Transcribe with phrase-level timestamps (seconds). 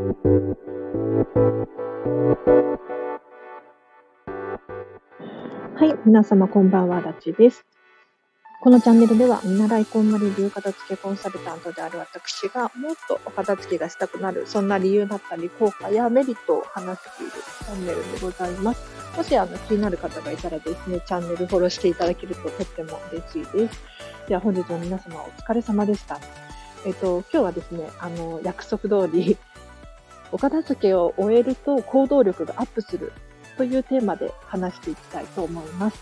[0.00, 0.06] は
[5.84, 7.66] い、皆様こんばんは、ラチです。
[8.62, 18.82] このチャンネルでは、見習いこんまり流片付けコンサルタントである私が、もっとお片付けがしたくなる、そんな理由だったり、効果やメリットを話しているチャンネルでございます。
[19.14, 23.78] もしあの気になる方がいたらですね、チャンネルフォローしていただけるととっても嬉しいです。
[24.28, 26.18] では本日も皆様お疲れ様でした。
[26.86, 29.36] えっと、今日はですね、あの、約束通り、
[30.32, 33.12] お片付けを終えると行動力がアップする
[33.56, 35.98] というテーマで話していきたいと思います。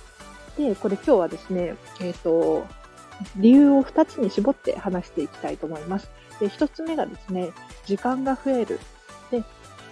[0.56, 2.66] で、これ今日はですね、えっ、ー、と、
[3.36, 6.10] 理由を2つに絞って話していきたいと思います。
[6.41, 7.50] で、1つ目がですね、
[7.84, 8.78] 時間が増える。
[9.30, 9.42] で、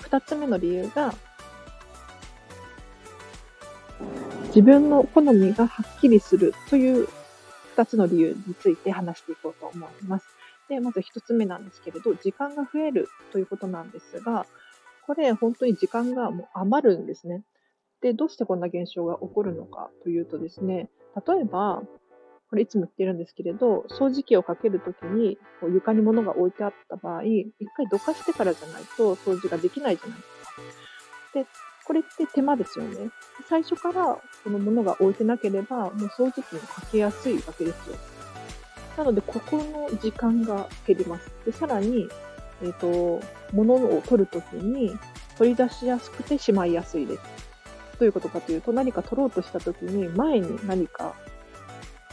[0.02, 1.14] 2つ目の理由が、
[4.48, 7.08] 自分の好みがはっきりするという
[7.76, 10.35] 2つの理由について話していこうと思います。
[10.68, 14.46] で、まず1つ目なんですけれど、時間が増えるということなんですが、
[15.06, 17.44] これ本当に時間がもう余るんですね。
[18.00, 20.90] で、どうしてこんな現象が起こるのかというとですね、
[21.26, 21.82] 例えば、
[22.48, 31.40] これいつも言ってるんですけれど、掃除機をかけるときにこう床に物が置いてあった場合、一回どかしてからじゃないと掃除ができないじゃないですか。
[31.40, 31.46] で、
[31.86, 33.10] これって手間ですよね。
[33.48, 37.96] 最初からこの物が置いてなければ、もう掃除機にかけやすいわけですよ。
[38.96, 41.30] なので、ここの時間が減ります。
[41.44, 42.08] で、さらに、
[42.62, 43.20] えっ、ー、と、
[43.52, 44.96] 物を取るときに
[45.36, 47.20] 取り出しやすくてしまいやすいです。
[47.98, 51.14] どういうことかというと、何か取ろうとしたときに、前に何か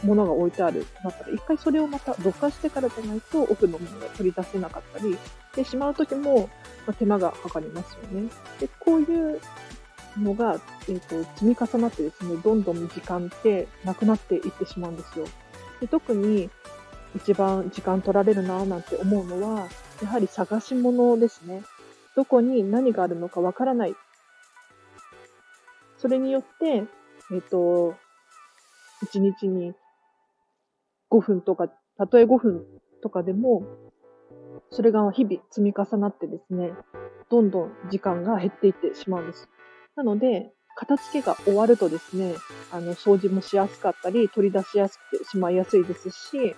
[0.02, 5.16] 物が置いてあるとなったら、一回それをまたどかしてからじゃないと奥のものが取り出せなかったり、
[5.56, 6.50] で、しまうときも、
[6.86, 8.28] ま手間がかかりますよね。
[8.60, 9.40] で、こういう
[10.18, 15.26] のが、えっ、ー、と、積み重なってですね、どんどん時間ってなくなっていってしまうんですよ。
[15.80, 16.50] で特に
[17.14, 19.68] 一番時間取られるなぁなんて思うのは、
[20.02, 21.62] やはり探し物ですね。
[22.16, 23.94] どこに何があるのかわからない
[25.96, 26.84] それによって、
[27.32, 27.94] えっ、と、
[29.04, 29.74] 1日に
[31.10, 32.66] 5分とか、たとえ5分
[33.02, 33.64] とかでも、
[34.70, 36.72] それが日々積み重なってですね、
[37.30, 39.48] どんどん時間が減っていってしまうんです。
[39.96, 42.34] なので、片付けが終わるとですね、
[42.72, 46.54] あの、掃除もしやすかったり、取り出しやすくてしまいやすいですし、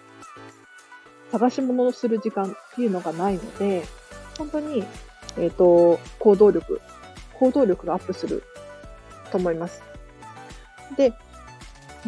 [1.33, 3.85] 探し物をする時間っていうのがないので、
[4.39, 4.85] 本当に、
[5.39, 6.81] えっ、ー、と、行動力、
[7.35, 8.43] 行動力がアップする
[9.31, 9.83] と思います。
[10.97, 11.13] で、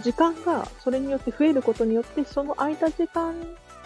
[0.02, 3.34] 時間がそれによって増えることによって、その空いた時間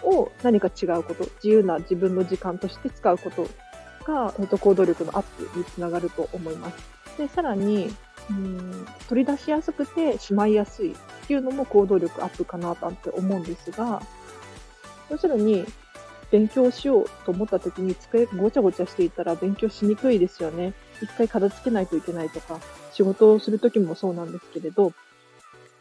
[0.02, 3.48] を何か違うこと、自由な自分の時間として使うこと
[4.04, 6.76] が、えっと、行動力のアップにつながると思います。
[7.18, 7.94] で、さらに、
[8.30, 14.00] うん取り出しやすくてしまいやすいっていうのも行動力アップかななんて思うんですが、
[15.12, 15.64] 要するに、
[16.30, 20.72] 勉強しようと思った時に机ごちゃごちゃしていたら勉強しにくいですよね。
[21.02, 22.58] 一回片付けないといけないとか、
[22.94, 24.94] 仕事をするときもそうなんですけれど、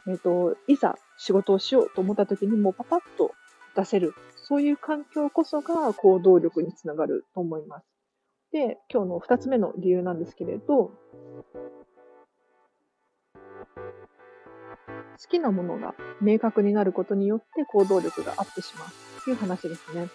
[0.10, 3.32] えっ、ー、と、いざ仕事をしようと思ったときにもうパパッと
[3.78, 4.14] 出せる。
[4.36, 7.86] そういう環境こそが行動力につながると思います。
[8.52, 10.92] で、今日の二つ目の理由なんですけれど、
[15.22, 20.10] 好きなものが明確になることによって行動力がアップしますいう話ですね。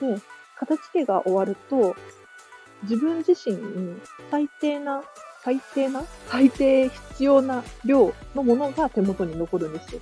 [0.00, 0.20] で、
[0.56, 1.96] 片付けが終わると、
[2.82, 3.96] 自分自身に
[4.30, 5.02] 最低な
[5.44, 10.00] 最低な、最低必要な量のものが手元に残るんですよ。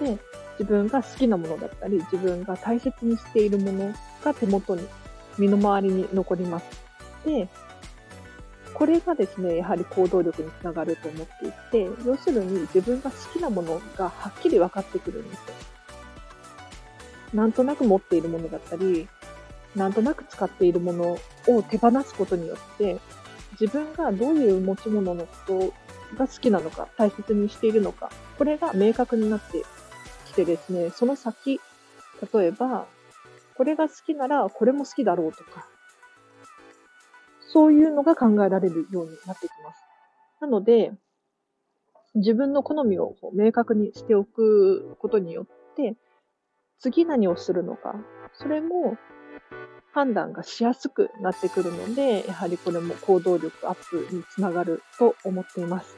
[0.00, 0.18] で、
[0.58, 3.92] 自分が好きなものだったり、自分が大切にしているもの
[4.24, 4.88] が手元に、
[5.36, 6.64] 身の回りに残ります。
[7.26, 7.48] で、
[8.72, 15.54] これがですね、やはり行動力につながると思っていて、要するに自分が好きなものがはっきり分かってくるんですよ。
[17.34, 19.08] なんとなく持っているものだったり、
[19.76, 22.98] なんとなく使っているものを手放すことによって、
[23.60, 25.58] 自分がどういう持ち物のこと
[26.16, 29.64] が好きなのか、大切にしているのか、これが明確になって
[30.26, 31.60] きてですね、その先、
[32.32, 32.86] 例えば、
[33.56, 35.66] これが好きならこれも好きだろうとか、
[37.52, 39.82] そういうのが考えられるようになってきます。
[40.40, 40.92] なので、
[42.14, 45.96] 自分の好みを明確にしておくことによって、
[46.80, 47.94] 次何をするのか、
[48.34, 48.96] それも
[49.92, 55.96] 判断がしやすくなってくるので、やはりこれも行動力アップにつながると思っています。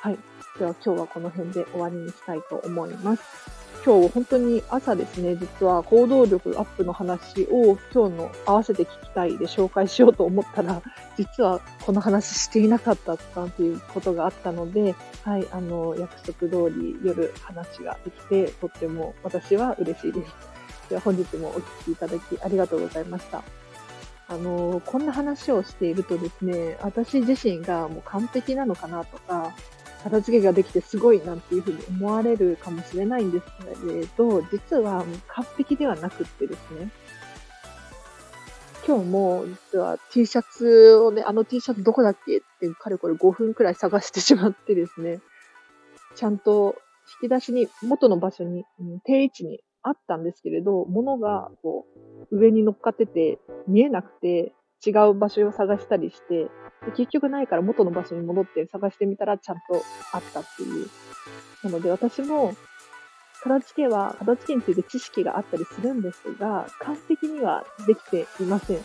[0.00, 0.18] はい。
[0.58, 3.63] では今日はこの辺で終わりにしたいと思います。
[3.84, 10.80] 今日本当に朝ですね、実は行動力アップの話を今日の合わせて聞きたいで紹介しようと思ったら、
[11.18, 20.32] 実はこの話していなかったっていうことがあったので、はい、あの、約束通り夜話ができて、とっても私は嬉しいです。
[20.88, 23.42] では本日もお聴きいただきありがとうございました。
[24.28, 29.54] あの、こんな話をしているとですね、私自身がもう完璧なのかなとか、
[30.04, 33.46] 片付けができてすごいなんていうふうに思われるかもしれないんです
[33.86, 36.90] けれど、実は完璧ではなくってですね、
[38.86, 45.20] 今日も実は T シャツをね、あの T シャツどこだっけってかれこれ5分くらい探してしまってですね、
[46.16, 46.76] ちゃんと
[47.22, 51.86] 引き出しに元の場所に、うん、定位置にあったんですけれど、物がこ
[52.30, 54.52] う上に乗っかってて見えなくて
[54.84, 56.48] 違う場所を探したりして、
[56.96, 59.62] 結局ないから元の場所に戻って探してみたらちゃんと
[60.12, 60.88] あったっていう。
[61.62, 62.54] なので私も
[63.44, 68.78] 片付けは、片付けについて知識があったりするんですが、完璧にはできていません。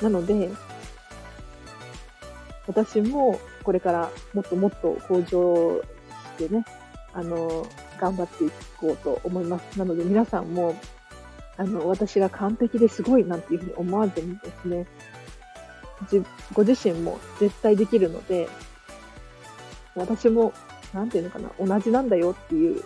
[0.00, 0.50] なので、
[2.68, 5.82] 私もこれからもっともっと向上
[6.38, 6.64] してね、
[7.12, 7.66] あの、
[8.00, 9.78] 頑張っていこうと思います。
[9.78, 10.76] なので皆さんも、
[11.56, 14.86] あの、私が完璧ですごいなんていうふうに思わずにですね、
[16.52, 18.48] ご自身も絶対できるので、
[19.94, 20.52] 私も、
[20.94, 22.82] なんていうのかな、同じなんだよっていう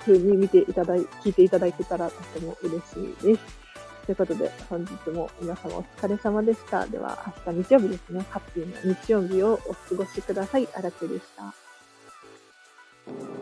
[0.00, 3.66] 風に見ていただい、聞いていただけたらとても嬉しいです。
[4.06, 6.86] ということで、本日も皆様お疲れ様でした。
[6.86, 8.20] では、明日日曜日ですね。
[8.30, 10.68] ハッピーな日曜日をお過ごしください。
[10.74, 11.54] あらでした。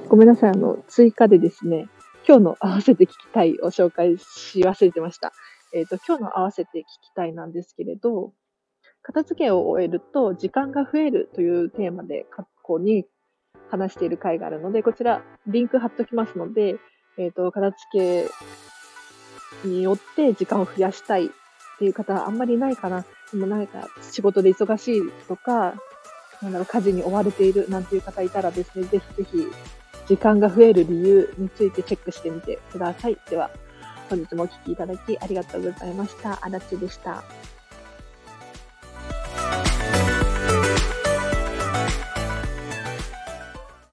[0.09, 0.51] ごめんなさい。
[0.51, 1.89] あの、追加でですね、
[2.27, 5.35] 今日の合わせて聞きたいを紹介し忘れてました。
[5.75, 6.85] えっ、ー、と、今日の合わせて聞き
[7.15, 8.33] たいなんですけれど、
[9.05, 13.05] 片付けを終えると時間が増えるというテーマで過去に
[13.71, 16.77] 話している回があるので、こちら、リンク貼っときますので、
[17.19, 17.77] えっ、ー、と、片付
[19.63, 21.29] けによって時間を増やしたいっ
[21.79, 23.05] ていう方はあんまりないかな。
[23.31, 25.75] でもなんか仕事で忙しいとか、
[26.41, 29.47] なんだろう、家事に追われているなんていう方いたらですね、ぜひぜひ
[30.07, 33.19] 時間が増える理由についてチェックしてみてください。
[33.29, 33.51] では、
[34.09, 36.39] 本日もお聴きいただきありがとうございました。
[36.43, 37.23] あらちでした。